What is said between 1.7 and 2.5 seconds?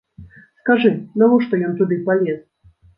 ён туды палез?